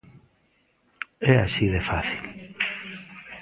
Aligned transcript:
É 1.31 1.33
así 1.45 1.65
de 1.75 1.81
fácil. 1.89 2.23